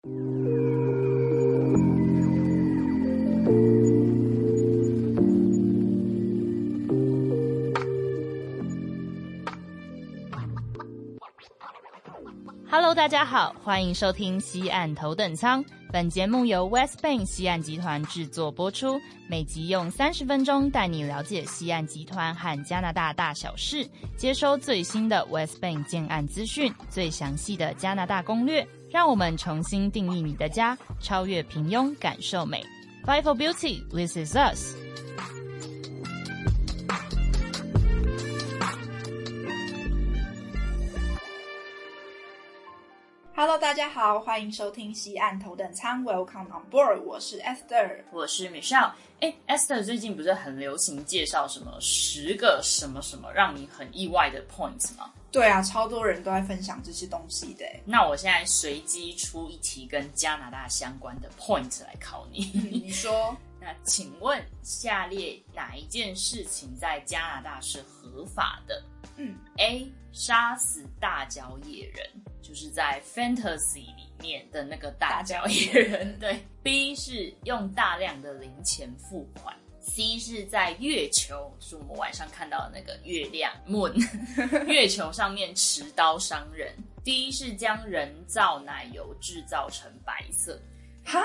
[0.00, 0.14] Hello，
[12.94, 15.64] 大家好，欢迎收听西岸头等舱。
[15.90, 23.84] 本节目由 West Bank 西岸集团制作播出，每集用三十分钟带你了解西岸集团和加拿大大小事，
[24.16, 28.64] 接收最新的 West Bank 建案资讯，最详细的加拿大攻略。
[28.90, 32.64] 让我们重新定义你的家，超越平庸，感受美。
[33.04, 34.74] Five for beauty, this is us.
[43.40, 48.90] Hello，大家好，欢迎收听西岸头等舱，Welcome on board，我是 Esther，我是 Michelle。
[49.20, 55.12] 哎，Esther 最近不是很流行介绍什么十个什么什么让你很意外的 points 吗？
[55.30, 57.64] 对啊，超多人都在分享这些东西的。
[57.84, 62.40] 那我现在随机出一题跟加拿大相关的 point 来考你。
[62.52, 68.82] 你说， 那请问下列哪一件事情在加拿大是合法的？
[69.18, 72.06] 嗯，A 杀死大脚野人。
[72.40, 76.42] 就是在 fantasy 里面的那个大脚野人，对。
[76.62, 79.54] B 是用大量的零钱付款。
[79.80, 83.92] C 是在月球，是我们晚上看到的那个月亮 moon，
[84.66, 86.72] 月球上面持刀伤人。
[87.04, 90.58] D 是将人造奶油制造成白色。
[91.04, 91.22] 哈，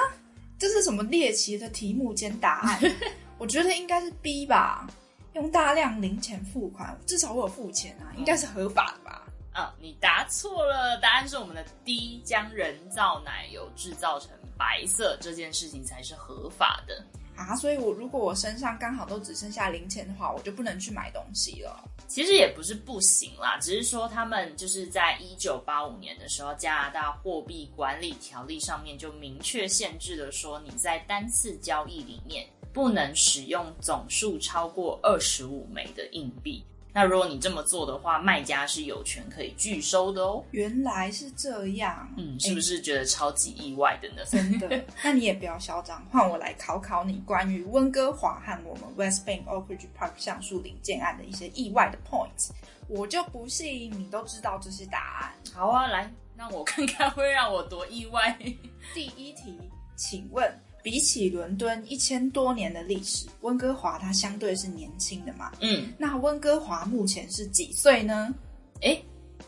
[0.59, 2.81] 这是什么猎奇的题目兼答案？
[3.39, 4.87] 我觉得应该是 B 吧，
[5.33, 9.27] 用大量零钱付款，至少我有付钱啊，应该是合法的吧。
[9.51, 17.55] 啊，你答错了，答案是我们的 D，将人造奶油制造成白色这件事情才是合法的啊。
[17.55, 21.83] 所以，我如果我身上刚好都只剩下零钱的话，我就不能去买东西了。
[22.07, 36.65] 其实也不是不行啦，只是说他们就是在一九八五年的时候，加拿大货币管理条例上面就明确限制了，说你在单次交易里面不能使用总数超过二十五枚的硬币。
[36.95, 40.43] 那如果你这么做的话，卖家是有权可以拒收的哦。
[40.51, 44.23] 原来是这样，嗯，是不是觉得超级意外的呢？
[44.25, 52.51] 真的， 那你也不要嚣张，换我来考考你关于温哥华和我们 West Bank Oak Ridge Park 橡树林建案的一些意外的 points。
[52.87, 55.33] 我就不信你都知道这些答案。
[55.51, 58.37] 好啊，来，让我看看会让我多意外。
[58.93, 59.57] 第一题，
[59.95, 60.59] 请问。
[60.83, 65.51] 比起伦敦一千多年的历史，温哥华它相对是年轻的嘛？
[65.61, 68.35] 嗯，那温哥华目前是几岁呢？
[68.81, 69.01] 哎，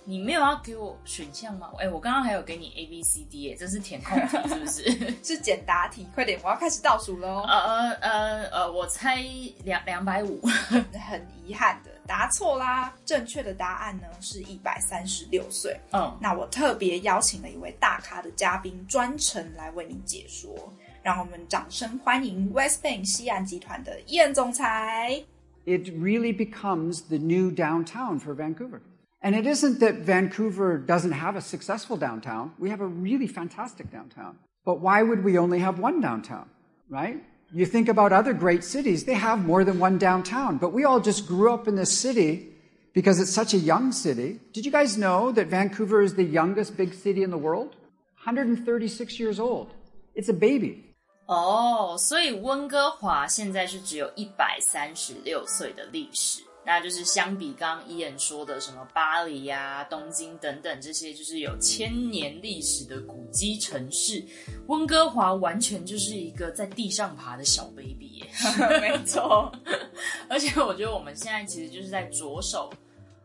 [0.05, 1.69] 你没有要给我选项吗？
[1.77, 5.15] 哎，我刚刚还有给你 A B C D，哎，这是填空题是不是？
[5.21, 7.41] 是简答题，快点，我要开始倒数喽。
[7.41, 9.21] 呃呃呃呃，我猜
[9.65, 10.39] 两两百五，
[11.09, 12.95] 很遗憾的答错啦。
[13.05, 15.77] 正确的答案呢是一百三十六岁。
[15.91, 20.55] 嗯，那我特别邀请了一位大咖的嘉宾，专程来为你解说。
[21.04, 25.24] 让我们掌声欢迎 West Bank 西岸集团的伊恩总裁。
[25.66, 28.80] It really becomes the new downtown for Vancouver.
[29.22, 32.52] And it isn't that Vancouver doesn't have a successful downtown.
[32.58, 34.38] We have a really fantastic downtown.
[34.64, 36.48] But why would we only have one downtown,
[36.88, 37.22] right?
[37.52, 40.58] You think about other great cities, they have more than one downtown.
[40.58, 42.48] But we all just grew up in this city
[42.92, 44.40] because it's such a young city.
[44.52, 47.76] Did you guys know that Vancouver is the youngest big city in the world?
[48.24, 49.74] 136 years old.
[50.14, 50.83] It's a baby.
[51.25, 64.23] 哦，所以温哥华现在是只有一百三十六岁的历史，那就是相比刚刚伊恩说的什么巴黎呀、东京等等这些就是有千年历史的古迹城市，
[64.67, 68.23] 温哥华完全就是一个在地上爬的小 baby。
[68.79, 69.51] 没错，
[70.29, 72.71] 而且我觉得我们现在其实就是在着手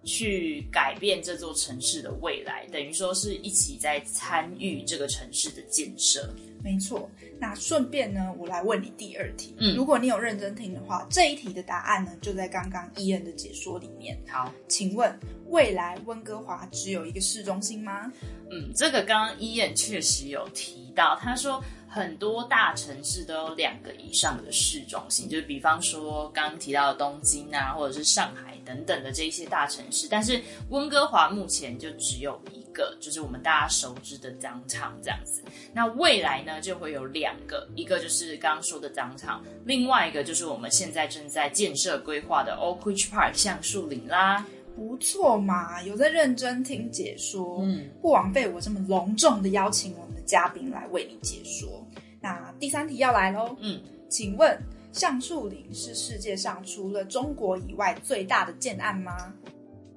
[0.05, 6.28] 去改变这座城市的未来，等于说是一起在参与这个城市的建设。
[6.62, 9.54] 没错，那顺便呢，我来问你第二题。
[9.59, 14.19] 嗯，如果你有认真听的话，这一题的答案呢，就在刚刚伊恩的解说里面。
[14.28, 15.19] 好，请问
[15.49, 18.12] 未来温哥华只有一个市中心吗？
[18.50, 21.62] 嗯，这个刚刚伊恩确实有提到，他说。
[21.93, 30.06] 很多大城市都有两个以上的市中心，就是比方说刚刚提到的东京啊，或者是上海等等的这一些大城市。
[30.08, 35.43] 但是温哥华目前就只有一个，就是我们大家熟知的 downtown 这样子。
[35.75, 44.47] 那未来呢，就会有两个，一个就是刚刚说的 downtown，另外一个就是我们现在正在建设规划的 Oak Ridge Park 橡树林啦。
[44.77, 51.87] 不错嘛，有在认真听解说，嗯，不枉费我这么隆重的邀请我们的嘉宾来为你解说。
[52.21, 54.59] 那第三题要来喽，嗯，请问
[54.93, 59.35] 橡树林是世界上除了中国以外最大的建案吗？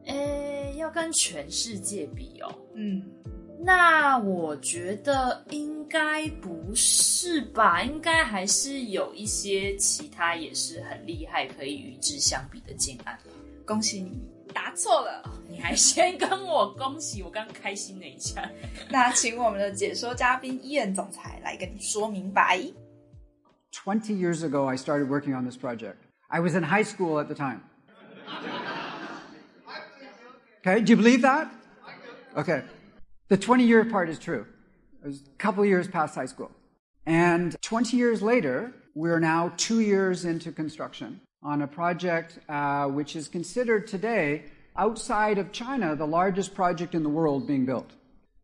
[0.05, 3.03] 诶，要跟全世界比哦，嗯，
[3.59, 7.81] 那我觉得应该不是吧？
[7.83, 13.17] 应该还是有一些其他也是很厉害，可以与之相比的建案。
[13.65, 14.21] 恭喜你
[14.53, 18.49] 答错了， 你还先跟我恭喜，我刚开心了一下。
[18.89, 22.59] 那请我们的解说嘉宾伊恩总裁来跟你说明白。
[23.71, 25.95] Twenty years ago, I started working on this project.
[26.27, 27.61] I was in high school at the time.
[30.65, 31.53] Okay, do you believe that?
[32.37, 32.63] Okay.
[33.27, 34.45] The 20 year part is true.
[35.03, 36.51] It was a couple years past high school.
[37.05, 43.17] And 20 years later, we're now two years into construction on a project uh, which
[43.17, 44.45] is considered today,
[44.77, 47.91] outside of China, the largest project in the world being built.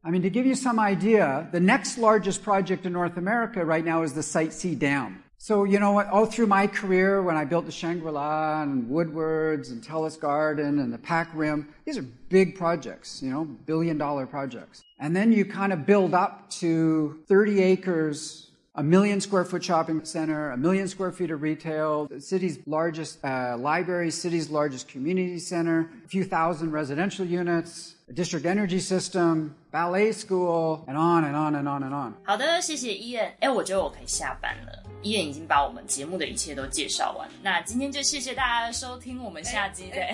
[0.04, 3.86] I mean, to give you some idea, the next largest project in North America right
[3.86, 5.24] now is the Site C Dam.
[5.41, 9.69] So, you know what, all through my career, when I built the Shangri-La and Woodwards
[9.69, 14.25] and Telus Garden and the Pack Rim, these are big projects, you know, billion dollar
[14.25, 14.83] projects.
[15.00, 20.03] And then you kind of build up to 30 acres, a million square foot shopping
[20.03, 25.39] center, a million square feet of retail, the city's largest uh, library, city's largest community
[25.39, 31.36] center, a few thousand residential units, a district energy system, ballet school, and on and
[31.36, 32.13] on and on and on.
[32.24, 33.33] 好的，谢谢伊恩。
[33.39, 34.83] 哎，我觉得我可以下班了。
[35.01, 40.13] 伊恩已经把我们节目的一切都介绍完，那今天就谢谢大家的收听，我们下集再。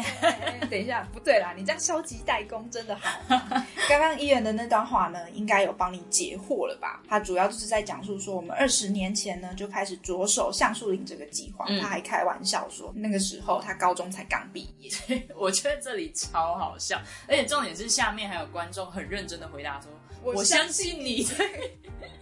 [0.69, 3.19] 等一下，不对啦，你这样消极怠工真的好。
[3.89, 7.01] 刚刚伊恩的那段话呢，应该有帮你解惑了吧？
[7.07, 11.65] 他主要就是在讲述说，我们二十年前呢就开始着手橡树林这个计划。
[11.81, 14.91] 他还开玩笑说，那个时候他高中才刚毕业。
[15.35, 19.89] 我觉得这里超好笑，而且重点是下面还有观众很认真的回答说。
[20.23, 21.27] 我相信你。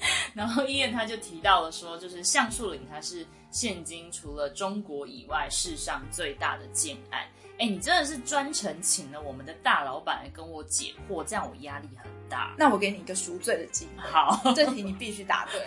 [0.34, 7.22] 然后伊恩他就提到了说，就是橡树岭，它是现今除了中国以外世上最大的建案。
[7.60, 12.54] 哎，你真的是专程请了我们的大老板来跟我解惑，这样我压力很大。
[12.58, 14.10] 那我给你一个赎罪的机会。
[14.10, 15.62] 好，这题你必须答对，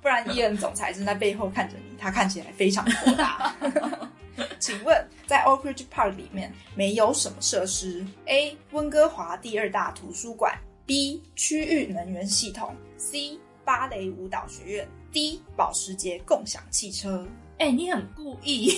[0.00, 3.52] 不然伊恩总裁正在背后看着你，他看起来非常火大。
[4.60, 8.56] 请问，在 Oak Ridge Park 里面没有什么设施？A.
[8.70, 10.56] 温哥华第二大图书馆。
[10.86, 17.26] B 区域能源系统，C 芭蕾舞蹈学院，D 保时捷共享汽车。
[17.56, 18.68] 哎，你很故意，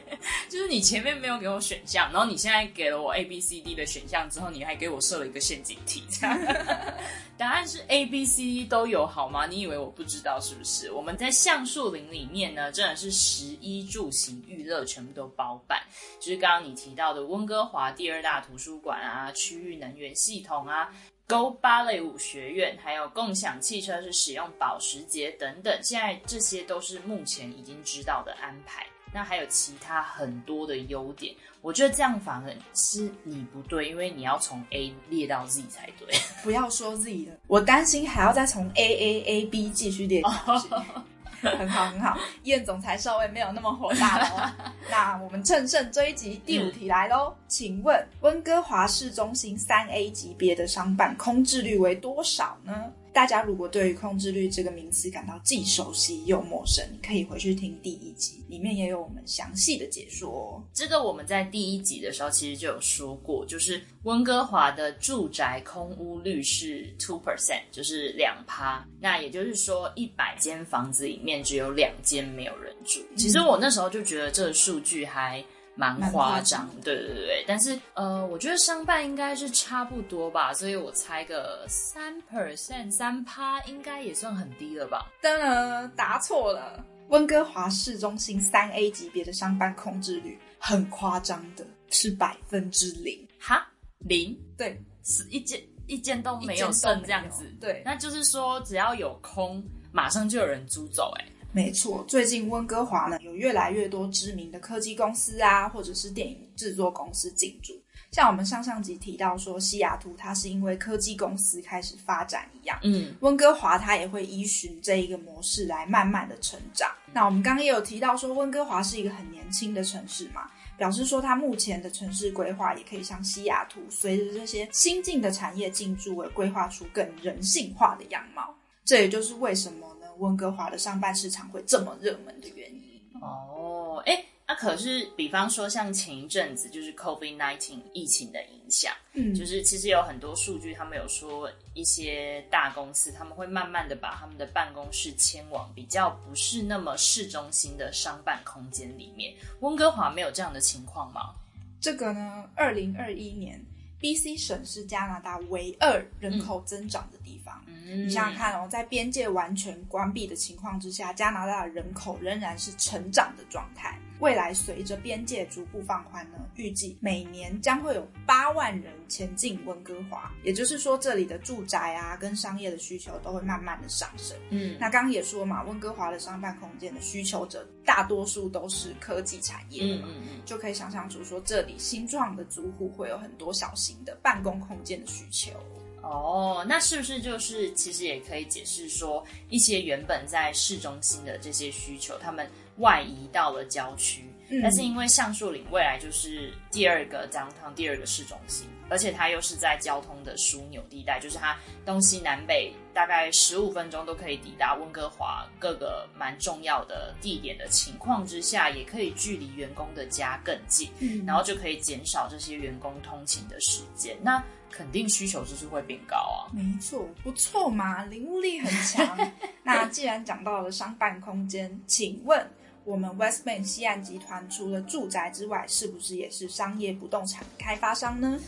[0.48, 6.04] 就是你前面没有给我选项，然后你现在给了我 A、B、C、D 的选项之后，你还给我设了一个陷阱题。
[7.36, 9.46] 答案是 A B C D 都有好吗？
[9.46, 10.90] 你以为我不知道是不是？
[10.92, 15.82] 我们在橡树林里面呢，真的是食衣住行娱乐全部都包办，
[16.18, 20.88] 就是刚刚你提到的温哥华第二大图书馆啊，区域能源系统啊。
[21.30, 28.84] Go 芭蕾舞学院，还有共享汽车是使用保时捷等等，现在这些都是目前已经知道的安排。
[29.14, 36.08] 那还有其他很多的优点，我觉得这样反而是你不对，因为你要从 A 列到 Z 才对。
[36.42, 40.68] 不要说 Z 了，我担心还要再从 A A A B 继续列下去。
[41.58, 44.54] 很好很好，燕总裁稍微没有那么火大了。
[44.90, 47.34] 那我们乘胜追击，第五题来喽。
[47.48, 52.92] 请问温哥华市中心三 A 级别的商办空置率为多少呢？
[53.12, 60.62] 大家如果对于控制率这个名词感到既熟悉又陌生，可以回去听第一集，里面也有我们详细的解说。
[60.72, 68.86] 这个我们在第一集的时候其实就有说过，就是温哥华的住宅空屋率是 two percent，就是两趴。
[69.00, 73.00] 那也就是说，一百间房子里面只有两间没有人住。
[73.16, 75.44] 其实我那时候就觉得这个数据还。
[75.80, 85.10] 蛮夸张，对对对对，但是呃，我觉得商办应该是差不多吧，所以我猜个三 percent 三趴应该也算很低了吧？
[85.22, 93.26] 当然答错了，温哥华市中心三 A 级别的商办空置率很夸张的，是百分之零。
[93.38, 93.66] 哈，
[94.00, 94.38] 零？
[94.58, 97.50] 对，是一间一间都没有剩这样子。
[97.58, 101.24] 对，那就是说只要有空，马上就有人租走，哎。
[101.52, 107.72] 没错，最近温哥华呢有越来越多知名的科技公司啊，或者是电影制作公司进驻。
[108.12, 116.90] 像我们上上集提到说，西雅图它是因为科技公司开始发展一样，嗯，温哥华它也会依循这一个模式来慢慢的成长。
[117.12, 128.54] 那我们刚刚也有提到说，温哥华是一个很年轻的城市嘛，表示说它目前的城市规划也可以像西雅图，随着这些新进的产业进驻而规划出更人性化的样貌。
[128.84, 129.89] 这也就是为什么。
[130.20, 149.34] 温哥华的上半市场会这么热门的原因哦，哎，那可是比方说像前一阵子就是 COVID nineteen 疫情的影响，嗯，就是其实有很多数据，他们有说一些大公司他们会慢慢的把他们的办公室迁往比较不是那么市中心的商办空间里面。
[149.60, 151.34] 温哥华没有这样的情况吗？
[151.80, 153.60] 这个呢，二零二一年。
[154.00, 157.62] B.C 省是加拿大唯二人口增长的地方。
[157.84, 163.98] 你想想看哦，在边界完全关闭的情况之下，加拿大的人口仍然是成长的状态。
[164.20, 170.30] 未来随着边界逐步放宽呢，预计每年将会有八万人前进温哥华。
[170.44, 174.36] 也就是说，这里的住宅啊跟商业的需求都会慢慢的上升。
[174.50, 180.08] 嗯，那刚刚也说嘛，温哥华的商办空间的需求者大多数都是科技产业的嘛，
[180.44, 185.52] 就可以想象出说这里新创的租户会有很多小型的办公空间的需求。
[186.02, 194.24] 哦，那是不是就是其实也可以解释说，一些原本在市中心的这些需求，他们外移到了郊区？
[194.60, 214.18] 但是因为橡树岭未来就是第二个 downtown，第二个市中心，而且它又是在交通的枢纽地带，就是它东西南北大概十五分钟都可以抵达温哥华各个蛮重要的地点的情况之下，也可以距离员工的家更近，嗯然后就可以减少这些员工通勤的时间。
[214.20, 219.18] 那肯定需求就是会变高啊，没错，不错嘛，领悟力很强。
[219.62, 222.48] 那既然讲到了商办空间，请问
[222.84, 228.38] 我们 West Bank 西岸集团除了住宅之外，是不是也是商业不动产开发商呢？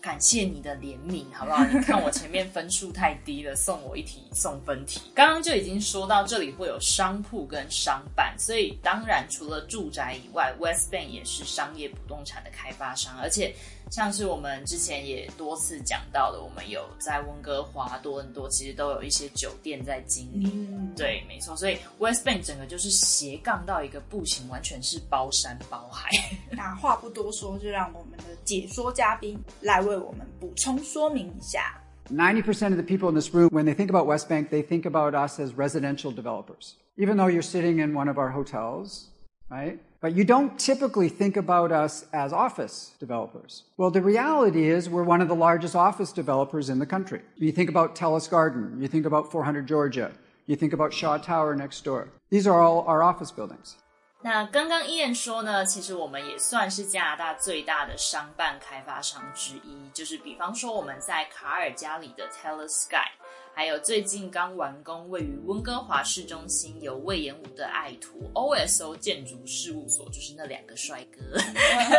[0.00, 1.64] 感谢你的怜悯，好不好？
[1.68, 5.00] 你看我前面分数太低了，送我一题送分题。
[5.14, 13.54] 刚刚就已经说到这里会有商铺跟商办，所以当然除了住宅以外，West Bank 也是商业不动产的开发商，而且。
[13.90, 20.94] 像是我们之前也多次讲到的，我们有在温哥华、多伦多，其实都有一些酒店在经营。
[20.96, 21.56] 对，没错。
[21.56, 26.08] 所以 West Bank 整个就是斜杠到一个步行，完全是包山包海。
[26.52, 31.81] 那话不多说，就让我们的解说嘉宾来为我们补充说明一下。
[32.11, 34.85] Ninety percent of the people in this room, when they think about West Bank, they think
[34.85, 36.75] about us as residential developers.
[36.97, 39.09] Even though you're sitting in one of our hotels,
[39.49, 39.79] right?
[40.01, 43.63] But you don't typically think about us as office developers.
[43.77, 47.21] Well, the reality is we're one of the largest office developers in the country.
[47.37, 50.11] You think about Telus Garden, you think about 400 Georgia,
[50.45, 52.09] you think about Shaw Tower next door.
[52.29, 53.77] These are all our office buildings.
[54.22, 63.10] 那刚刚伊燕说呢，其实我们也算是加拿大最大的商办开发商之一，就是比方说我们在卡尔加里的 Telus Sky。
[63.52, 71.36] 还有最近刚完工、位于温哥华市中心、由魏延武的爱徒 OSO 建筑事务所，就是那两个帅哥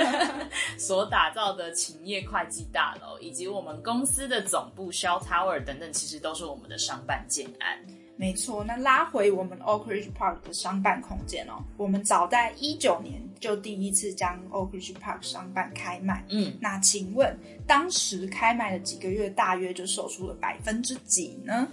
[0.80, 7.86] 所打造的勤业会计大楼，以及我们公司的总部 Shell Tower 等等，其实都是我们的商办建案。
[8.18, 16.24] 没错，那拉回我们 Oak Ridge Park 的商办空间哦，我们早在一九年就第一次将 Oak Ridge Park 商办开卖。
[16.30, 21.68] 嗯，那请问当时开卖的几个月，大约就售出了百分之几呢？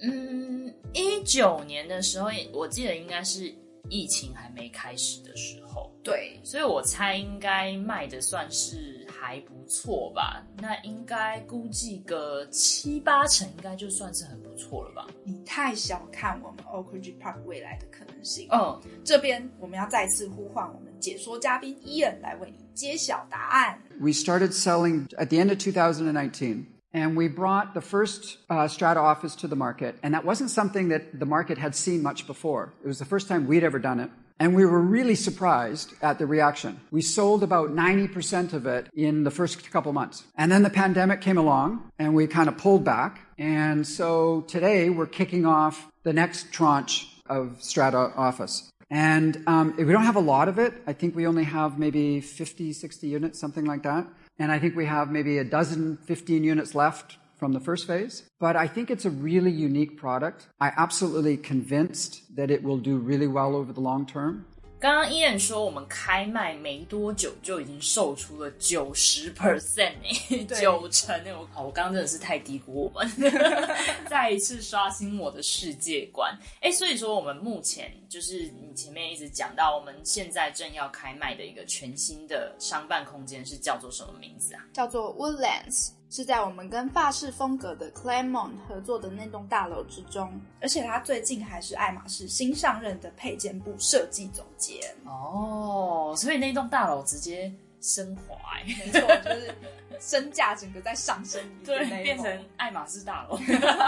[0.00, 3.54] 嗯，一九年的时候，我记得应该是
[3.88, 5.92] 疫情还没开始的时候。
[6.02, 8.92] 对，所以我猜应该卖的算是。
[9.16, 10.44] 还不错吧？
[10.58, 15.06] 那应该估计个七八成，应该就算是很不错了吧？
[15.24, 18.46] 你太小看我们 Oak Ridge Park 未来的可能性。
[18.52, 23.80] 嗯，这边我们要再次呼唤我们解说嘉宾 Ian 来为你揭晓答案。
[23.98, 26.73] We started selling at the end of 2019.
[26.94, 29.96] And we brought the first uh, Strata office to the market.
[30.04, 32.72] And that wasn't something that the market had seen much before.
[32.84, 34.10] It was the first time we'd ever done it.
[34.38, 36.80] And we were really surprised at the reaction.
[36.90, 40.24] We sold about 90% of it in the first couple months.
[40.36, 43.20] And then the pandemic came along and we kind of pulled back.
[43.38, 48.70] And so today we're kicking off the next tranche of Strata Office.
[48.90, 50.74] And um, we don't have a lot of it.
[50.86, 54.06] I think we only have maybe 50, 60 units, something like that.
[54.38, 58.28] And I think we have maybe a dozen, 15 units left from the first phase.
[58.40, 60.48] But I think it's a really unique product.
[60.60, 64.46] I absolutely convinced that it will do really well over the long term.
[64.84, 73.10] 刚刚伊人说，我们开卖没多久就已经售出了九十 percent 哎，九成哎，我靠我刚刚真的是太低估我们，
[74.10, 84.66] 再一次刷新我的世界观哎，所以说我们目前就是你前面一直讲到，我们现在正要开卖的一个全新的商办空间是叫做什么名字啊？
[84.74, 85.92] 叫做 Woodlands。
[86.14, 99.52] 是在我们跟法式风格的 Claremont 合作的那栋大楼之中，而且他最近还是爱马仕新上任的配件部设计总监哦，所以那栋大楼直接升华，没错，就是
[99.98, 103.36] 身价整个在上升， 对，变成爱马仕大楼。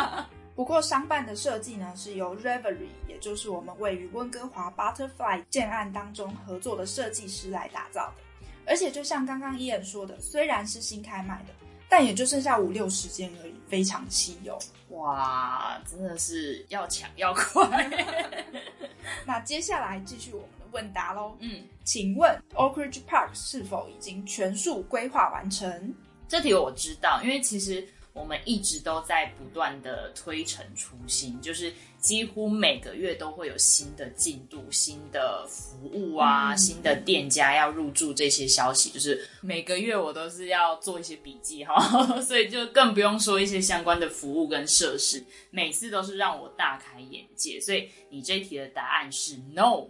[0.56, 8.24] 不过商办的设计呢，是由 Reverie，也就是我们位于温哥华 Butterfly 建案当中合作的设计师来打造的，
[8.66, 11.54] 而且就像刚刚伊恩说的，虽然是新开卖的。
[11.88, 14.58] 但也就剩下五六十件而已，非常稀有。
[14.90, 17.90] 哇，真的是要抢要快。
[19.26, 21.36] 那接下来继续我们的问答喽。
[21.40, 25.94] 嗯，请问 Oak Ridge Park 是否已经全数规划完成？
[26.28, 31.72] 这题我知道，因为其实我们一直都在不断的推陈出新，就是
[32.06, 45.20] 几乎每个月都会有新的进度、新的服务啊、新的店家要入驻这些消息，就是每个月我都是要做一些笔记哈，所以就更不用说一些相关的服务跟设施，
[45.50, 47.58] 每次都是让我大开眼界。
[47.58, 49.88] 所以你这题的答案是 no。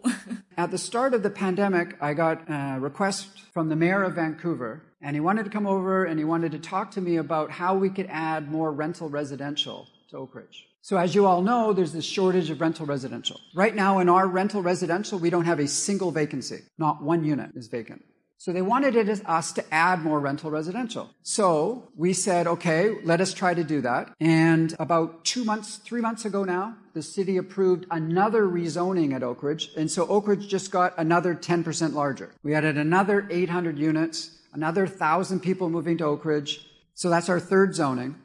[0.56, 4.80] At the start of the pandemic, I got a request from the mayor of Vancouver.
[5.02, 7.78] And he wanted to come over and he wanted to talk to me about how
[7.78, 10.66] we could add more rental residential Oak Ridge.
[10.82, 13.40] So as you all know, there's this shortage of rental residential.
[13.54, 16.62] Right now in our rental residential, we don't have a single vacancy.
[16.78, 18.04] Not one unit is vacant.
[18.38, 21.10] So they wanted us to add more rental residential.
[21.22, 24.14] So we said, okay, let us try to do that.
[24.20, 29.42] And about two months, three months ago now, the city approved another rezoning at Oak
[29.42, 29.70] Ridge.
[29.76, 32.34] And so Oak Ridge just got another 10% larger.
[32.42, 36.66] We added another 800 units another thousand people moving to Oak Ridge.
[36.94, 38.16] So that's our third zoning.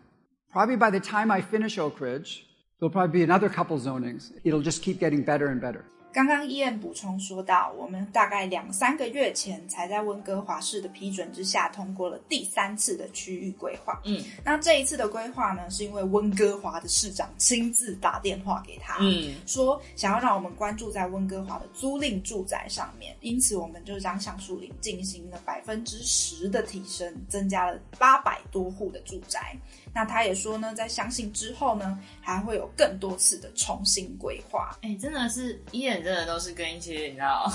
[0.51, 2.45] Probably by the time I finish Oak Ridge,
[2.79, 4.33] there'll probably be another couple zonings.
[4.43, 5.85] It'll just keep getting better and better.
[6.13, 13.99] 刚刚伊恩补充说到，我们大概两三个月前才在温哥华市的批准之下通过了第三次的区域规划。
[14.03, 29.55] 嗯，那这一次的规划呢，是因为温哥华的市长亲自打电话给他，嗯，说想要让我们关注在温哥华的租赁住宅上面，因此我们就将橡树林进行了百分之十的提升，增加了八百多户的住宅。
[29.93, 34.77] 那他也说呢，在相信之后呢，还会有更多次的重新规划。
[34.81, 37.51] 哎，真的是伊人真的都是跟一些你知道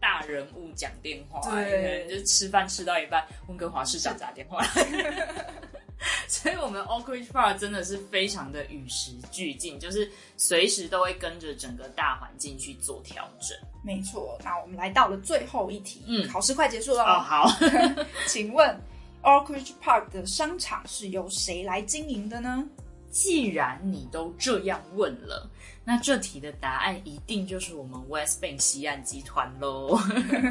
[0.00, 4.64] 大人物讲电话，对，就吃饭吃到一半，温哥华市长打电话。
[6.28, 13.56] 所以，我们 Oak Ridge Park 真的是非常的与时俱进，就是随时都会跟着整个大环境去做调整。
[13.82, 17.18] 没错，那我们来到了最后一题，嗯，考试快结束了哦。
[17.20, 17.50] 好，
[18.28, 18.78] 请问。
[19.22, 22.64] Oak Ridge Park 的商场是由谁来经营的呢？
[23.10, 25.50] 既然你都这样问了，
[25.88, 29.96] 那这题的答案一定就是我们 West Bank 西岸集团喽。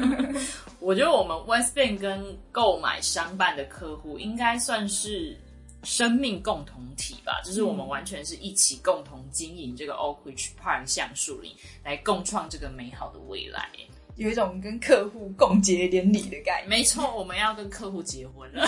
[0.80, 5.38] 我觉得我们 West Bank 跟购买商办的客户应该算是
[5.82, 11.52] 生命共同体吧，就是我们完全是一起共同经营这个 Oak Ridge Park 橡树林，
[11.84, 13.68] 来共创这个美好的未来。
[14.15, 16.69] 有一种跟客户共结连理的概念。
[16.69, 18.67] 没错，我们要跟客户结婚了。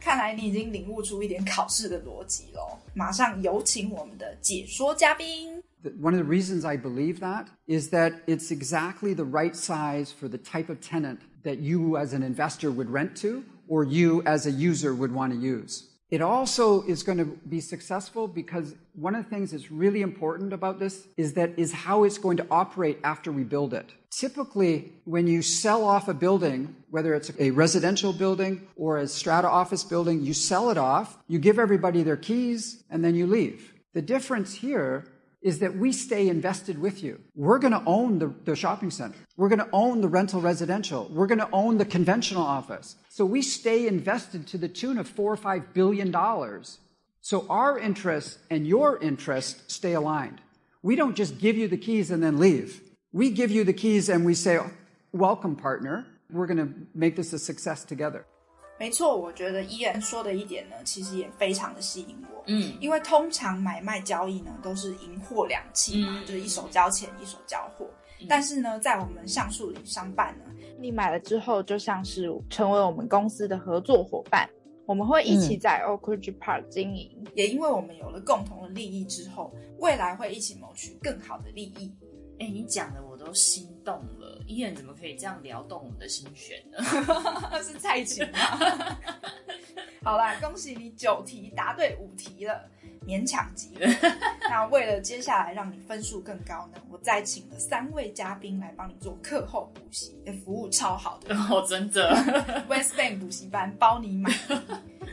[0.00, 2.78] 看来你已经领悟出一点考试的逻辑喽。
[2.94, 5.62] 马上有请我们的解说嘉宾。
[6.00, 10.38] One of the reasons I believe that is that it's exactly the right size for the
[10.38, 14.50] type of tenant that you as an investor would rent to or you as a
[14.50, 15.84] user would want to use.
[16.13, 20.53] It also is going to be successful because one of the things that's really important
[20.53, 23.89] about this is that is how it's going to operate after we build it.
[24.11, 29.49] Typically, when you sell off a building, whether it's a residential building or a strata
[29.49, 33.73] office building, you sell it off, you give everybody their keys, and then you leave.
[33.95, 35.07] The difference here
[35.43, 37.19] is that we stay invested with you.
[37.35, 39.17] We're going to own the, the shopping center.
[39.35, 41.09] We're going to own the rental residential.
[41.11, 42.95] We're going to own the conventional office.
[43.09, 46.79] So we stay invested to the tune of four or five billion dollars.
[47.21, 50.41] So our interests and your interests stay aligned.
[50.81, 52.81] We don't just give you the keys and then leave.
[53.11, 54.59] We give you the keys and we say,
[55.11, 56.07] welcome partner.
[56.31, 58.25] We're going to make this a success together.
[58.79, 62.43] 没错，我觉得伊人说的一点呢，其实也非常的吸引我。
[62.47, 67.87] 嗯，因为通常买卖交易呢都是银货两讫嘛，就是一手交钱一手交货。
[68.27, 70.45] 但是呢，在我们橡树林商办呢，
[70.79, 74.49] 你买了之后就像是成为我们公司的合作伙伴，
[74.85, 77.09] 我们会一起在 Oak Ridge Park 经营。
[77.35, 81.93] 也因为我们有了共同的利益之后，未来会一起谋取更好的利益。
[82.39, 84.41] 哎，你讲的我都心动了。
[84.47, 86.77] 伊人怎么可以这样撩动我们的心弦呢？
[87.63, 88.39] 是蔡琴吗？
[90.03, 92.69] 好啦，恭喜你九题答对五题了，
[93.07, 93.85] 勉强及格。
[94.49, 102.13] 那为了接下来让你分数更高呢，我再请了三位嘉宾来帮你做课后补习，服务超好的哦，真的。
[102.67, 104.29] West Bank 补习班包你买。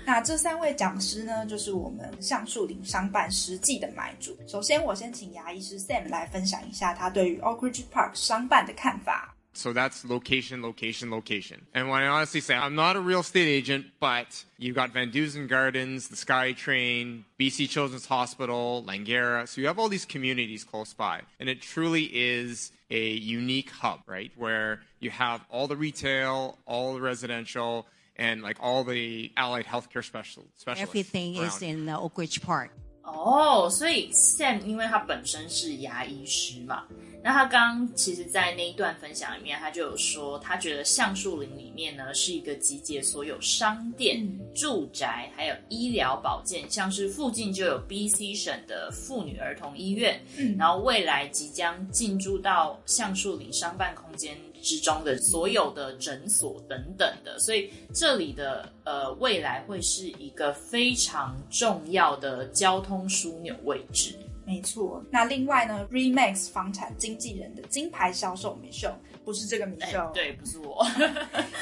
[0.06, 4.38] 那这三位讲师呢，就是我们橡树林商办实际的买主。
[4.48, 9.32] 首先，我先请牙医师 Sam 来分享一下他对于 Oak Ridge Park 商办的看法。
[9.58, 11.62] So that's location, location, location.
[11.74, 15.12] And when I honestly say, I'm not a real estate agent, but you've got Van
[15.12, 19.48] Dusen Gardens, the SkyTrain, BC Children's Hospital, Langara.
[19.48, 21.22] So you have all these communities close by.
[21.40, 24.34] And it truly is a unique hub, right?
[24.36, 27.88] Where you have all the retail, all the residential,
[28.20, 30.82] and like all the allied healthcare special specialists.
[30.82, 32.72] Everything is in Oak Ridge Park.
[33.04, 36.86] 哦，所以 Sam 因为他本身是牙医师嘛，
[37.23, 64.15] 那他刚刚其实，在那一段分享里面，他就有说，他觉得橡树林里面呢，是一个集结所有商店、住宅还有医疗保健，像是附近就有 B.C 省的妇女儿童医院，嗯，然后未来即将进驻到橡树林商办空间之中的所有的诊所等等的，所以这里的呃未来会是一个非常重要的交通枢纽位置。
[64.50, 70.86] 没错，那另外呢，Remax 房产经纪人的金牌销售 Michelle，不是这个 Michelle，对，不是我，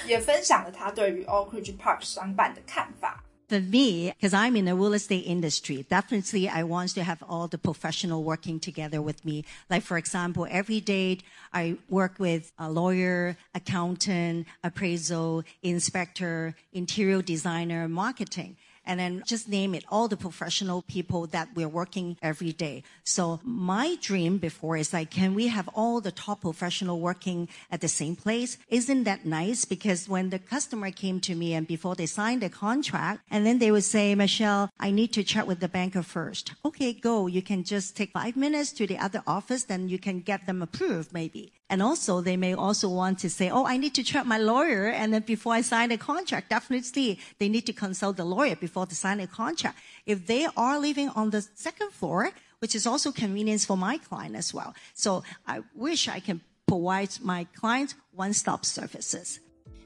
[0.06, 3.24] 也分享了他对于 Oak Ridge Park 商办的看法。
[3.50, 7.58] For me, because I'm in the real estate industry, definitely I want to have all the
[7.58, 9.44] professional working together with me.
[9.70, 11.20] Like, for example, every day
[11.52, 18.56] I work with a lawyer, accountant, appraisal, inspector, interior designer, marketing
[18.89, 22.83] and then just name it, all the professional people that we're working every day.
[23.05, 27.83] So my dream before is like, can we have all the top professional working at
[27.83, 28.59] the same place?
[28.69, 29.65] Isn't that nice?
[29.65, 33.59] Because when the customer came to me and before they signed the contract, and then
[33.59, 36.55] they would say, Michelle, I need to chat with the banker first.
[36.65, 37.27] Okay, go.
[37.27, 40.63] You can just take five minutes to the other office, then you can get them
[40.63, 41.53] approved maybe.
[41.70, 44.88] And also, they may also want to say, oh, I need to check my lawyer.
[44.90, 48.86] And then before I sign a contract, definitely they need to consult the lawyer before
[48.86, 49.78] they sign a contract.
[50.06, 54.36] If they are living on the second floor, which is also convenience for my client
[54.36, 54.74] as well.
[54.94, 59.40] So I wish I can provide my clients one-stop services.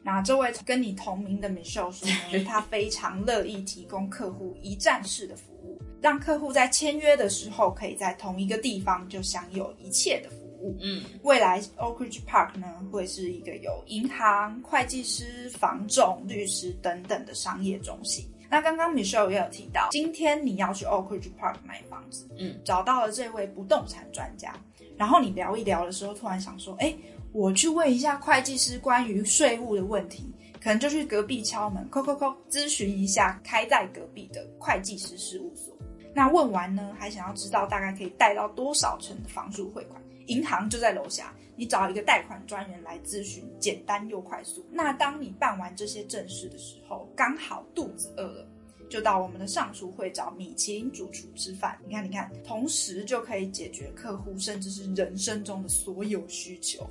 [0.03, 10.40] 那这位跟你同名的 Michelle 说呢，他非常乐意提供客户一站式的服务，让客户在签约的时候可以在同一个地方就享有一切的服务。
[10.80, 18.24] 嗯，未来 Oak Ridge Park 呢会是一个有银行、会计师、房仲、律师等等的商业中心。
[18.48, 24.54] 那刚刚 Michelle 也有提到，今天你要去 Oak Ridge Park 买房子，嗯，找到了这位不动产专家，
[24.98, 26.94] 然后你聊一聊的时候，突然想说，哎，
[27.32, 30.30] 我去问一下会计师关于税务的问题，
[30.62, 35.74] 可能就去隔壁敲门，叩叩叩，咨询一下开在隔壁的会计师事务所。
[36.14, 40.01] 那问完呢，还想要知道大概可以贷到多少成的房租汇款？
[40.26, 44.64] 银行就在楼下，你找一个贷款专员来咨询，简单又快速。
[44.70, 48.46] 那当你办完这些正事的时候，刚好肚子饿了，
[48.88, 51.78] 就到我们的上厨会找米其林主厨吃饭。
[51.86, 56.86] 你看，你看，同时就可以解决客户甚至是人生中的所有需求，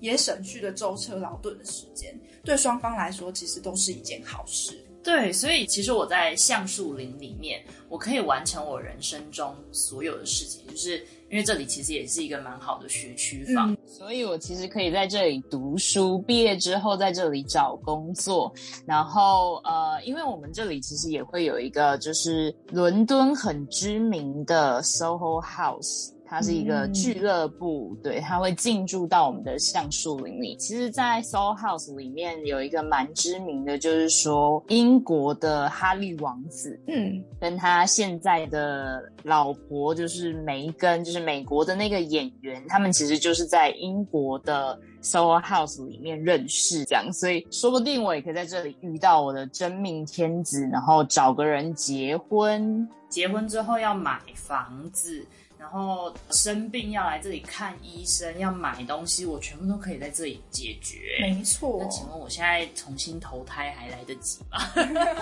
[0.00, 2.18] 也省去了舟车劳顿的时间。
[2.44, 4.82] 对双方来说，其实都是一件好事。
[5.02, 18.52] 对，所以其实我在橡树林里面，我可以完成我人生中所有的事情，就是因为这里其实也是一个蛮好的学区房，所以我其实可以在这里读书，毕业之后在这里找工作，
[18.86, 26.15] 然后呃，因为我们这里其实也会有一个就是伦敦很知名的 SOHO House。
[26.28, 30.56] 它是一个俱乐部，对，它会进驻到我们的橡树林里。
[30.56, 55.24] 其实，在 Soul House 里面有一个蛮知名的，就是说英国的哈利王子，嗯，跟他现在的老婆就是梅根，就是美国的那个演员，他们其实就是在英国的 Soul House 里面认识，这样，所以说不定我也可以在这里遇到我的真命天子，然后找个人结婚，结婚之后要买房子。
[55.58, 61.18] 然后生病要来这里看医生，要买东西，我全部都可以在这里解决。
[61.20, 61.78] 没错。
[61.80, 64.58] 那请问我现在重新投胎还来得及吗？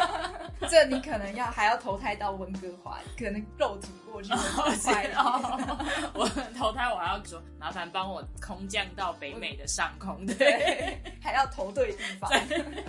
[0.68, 6.10] 这你可能要还要投胎到温哥华，可能肉体过去投胎哦。
[6.14, 12.30] 我投胎我还要说麻烦帮我空降到北美的上空，对，还要投对地方。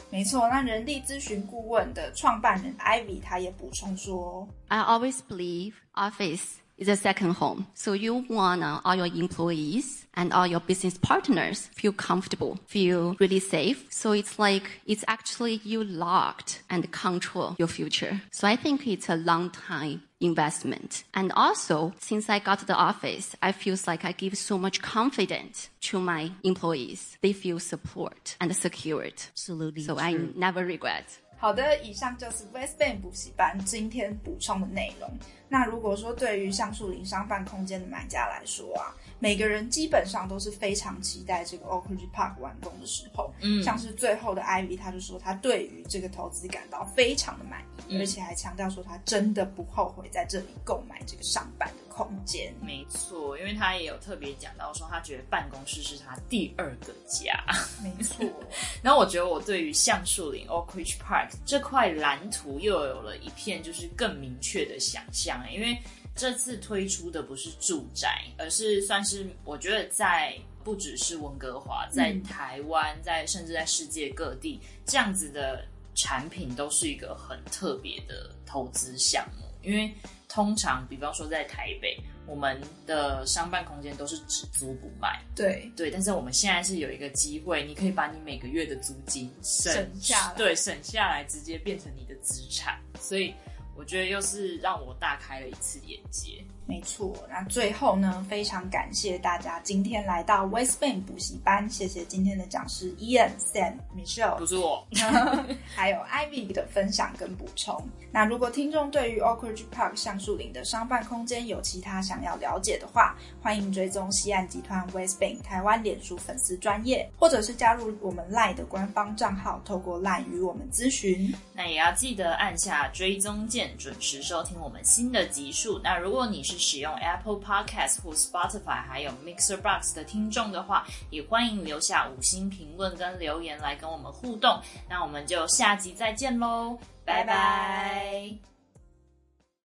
[0.10, 0.47] 没错。
[0.49, 7.66] 那人力咨询顾问的创办人 Ivy 他也补充说：“I always believe office。” is a second home.
[7.75, 13.16] So you want uh, all your employees and all your business partners feel comfortable, feel
[13.20, 13.87] really safe.
[13.90, 18.23] So it's like it's actually you locked and control your future.
[18.31, 21.05] So I think it's a long time investment.
[21.12, 25.68] And also, since I got the office, I feel like I give so much confidence
[25.83, 27.18] to my employees.
[27.20, 29.23] They feel support and secured.
[29.35, 29.83] Absolutely.
[29.83, 30.03] So true.
[30.03, 31.05] I never regret.
[31.38, 35.11] 好的，以上就是 West Bank 补习班今天补充的内容。
[35.56, 43.34] 那如果说对于橡树林商办空间的买家来说啊，每个人基本上都是非常期待这个 Oak Ridge Park 完工的时候。
[43.41, 51.86] 嗯，像是最后的 Ivy，他就说他对于这个投资感到非常的满意，而且还强调说他真的不后悔在这里购买这个上班的。
[51.95, 57.41] 空间没错，因为他也有特别讲到说，他觉得办公室是他第二个家。
[57.82, 58.25] 没错，
[58.84, 65.80] 然后我觉得我对于橡树林 Oak Ridge Park 这块蓝图又有了一片就是更明确的想象，因为
[66.15, 79.93] 这次推出的不是住宅，而是算是我觉得在不只是温哥华，在台湾，在甚至在世界各地，这样子的产品都是一个很特别的投资项目，因为
[80.28, 81.97] 通常，比方说在台北。
[82.28, 85.71] 我们的商办空间都是只租不卖，对。
[85.75, 93.32] 对，但是我们现在是有一个机会，你可以把你每个月的租金省下，对，省下来直接变成你的资产，所以
[93.76, 96.44] 我觉得又是让我大开了一次眼界。
[96.68, 104.84] 没错，那最后呢，非常感谢大家今天来到 West Bank 补习班，谢谢今天的讲师 Ian、Sam、Michelle，不是我，
[105.76, 107.80] 还有 Ivy 的分享跟补充。
[108.12, 121.32] 那如果听众对于 Oak Ridge Park 橡树林的商办空间有其他想要了解的话，欢迎追踪西岸集团 West Bank 台湾脸书粉丝专业，或者是加入我们 Line 的官方账号，透过 Line 与我们咨询。
[121.54, 125.80] 那也要记得按下追踪键，准时收听我们新的集数。
[125.84, 134.60] 那如果你是使用 Apple Podcast 或 Spotify，还有 Mixer Box 的听众的话，也欢迎留下五星评论跟留言来跟我们互动。
[134.89, 138.55] 那我们就下集再见喽，拜拜。